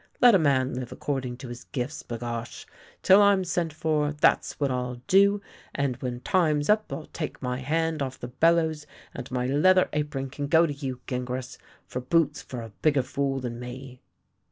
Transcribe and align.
Let 0.19 0.33
a 0.33 0.39
man 0.39 0.73
live 0.73 0.91
according 0.91 1.37
to 1.37 1.49
his 1.49 1.65
gifts— 1.65 2.01
ba 2.01 2.17
gosh! 2.17 2.65
Till 3.03 3.21
I'm 3.21 3.43
sent 3.43 3.71
for, 3.71 4.11
that's 4.13 4.59
what 4.59 4.71
I'll 4.71 4.95
do; 5.05 5.41
and 5.75 5.95
when 5.97 6.21
time's 6.21 6.71
up 6.71 6.91
I'll 6.91 7.05
take 7.13 7.39
my 7.39 7.59
hand 7.59 8.01
off 8.01 8.19
the 8.19 8.27
bellows, 8.29 8.87
and 9.13 9.29
my 9.29 9.45
leather 9.45 9.89
apron 9.93 10.31
can 10.31 10.47
go 10.47 10.65
to 10.65 10.73
you, 10.73 11.01
Gingras, 11.05 11.59
for 11.85 11.99
boots 12.01 12.41
for 12.41 12.63
a 12.63 12.71
bigger 12.81 13.03
fool 13.03 13.41
than 13.41 13.59
me." 13.59 14.01